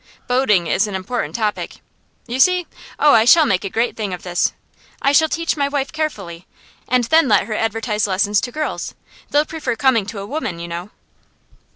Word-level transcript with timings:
Boating 0.25 0.65
is 0.65 0.87
an 0.87 0.95
important 0.95 1.35
topic. 1.35 1.75
You 2.25 2.39
see? 2.39 2.65
Oh, 2.97 3.13
I 3.13 3.23
shall 3.23 3.45
make 3.45 3.63
a 3.63 3.69
great 3.69 3.95
thing 3.95 4.15
of 4.15 4.23
this. 4.23 4.51
I 4.99 5.11
shall 5.11 5.29
teach 5.29 5.55
my 5.55 5.67
wife 5.67 5.91
carefully, 5.91 6.47
and 6.87 7.03
then 7.03 7.27
let 7.27 7.43
her 7.45 7.53
advertise 7.53 8.07
lessons 8.07 8.41
to 8.41 8.51
girls; 8.51 8.95
they'll 9.29 9.45
prefer 9.45 9.75
coming 9.75 10.07
to 10.07 10.17
a 10.17 10.25
woman, 10.25 10.57
you 10.57 10.67
know. 10.67 10.89